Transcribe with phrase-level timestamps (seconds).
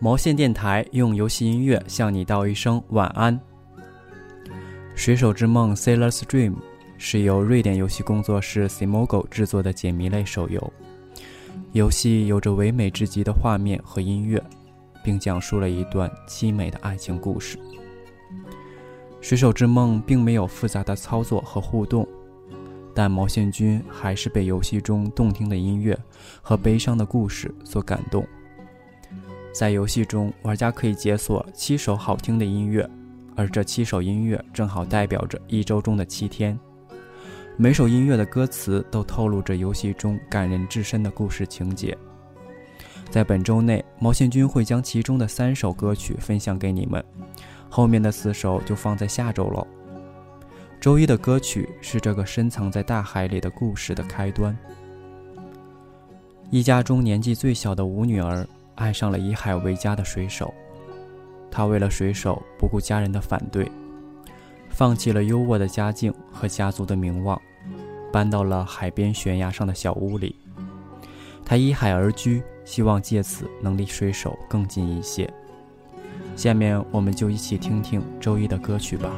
[0.00, 3.38] 毛线电台用游戏音乐向你道一声晚安。
[4.96, 6.54] 水手之梦 （Sailor's Dream）
[6.98, 10.72] 是由瑞典游戏工作室 Simogo 制作的解谜类手游。
[11.70, 14.42] 游戏有着唯美至极的画面和音乐，
[15.04, 17.56] 并讲述了一段凄美的爱情故事。
[19.20, 22.06] 水手之梦并没有复杂的操作和互动，
[22.94, 25.98] 但毛线君还是被游戏中动听的音乐
[26.40, 28.26] 和悲伤的故事所感动。
[29.52, 32.88] 在游戏中，玩家可以解锁七首好听的音乐，
[33.36, 36.58] 而这七首音乐正好代表着一周中的七天。
[37.58, 41.96] 每首音乐的歌词都透露着游戏中感人至深的故事情节。
[43.10, 47.04] 在本周内，毛线君会将其中的三首歌曲分享给你们，
[47.68, 49.66] 后面的四首就放在下周喽。
[50.82, 54.58] 周一的歌曲是这个深藏在大海里的故事的开端。
[56.50, 58.44] 一家中年纪最小的五女儿。
[58.74, 60.52] 爱上了以海为家的水手，
[61.50, 63.70] 她为了水手不顾家人的反对，
[64.70, 67.40] 放弃了优渥的家境和家族的名望，
[68.10, 70.34] 搬到了海边悬崖上的小屋里。
[71.44, 75.30] 他依海而居，希望借此能离水手更近一些。
[76.34, 79.12] 下面我们就一起听听周一的歌曲吧。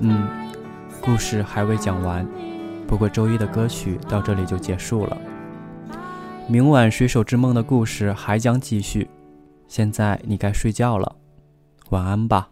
[0.00, 0.26] 嗯，
[1.00, 2.26] 故事还未讲完，
[2.86, 5.16] 不过周一的歌曲到这里就结束了。
[6.48, 9.08] 明晚水手之梦的故事还将继续，
[9.68, 11.16] 现在你该睡觉了，
[11.90, 12.48] 晚安吧。